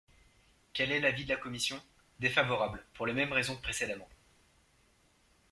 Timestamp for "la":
1.29-1.35